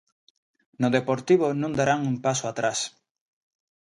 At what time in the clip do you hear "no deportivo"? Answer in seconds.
0.81-1.47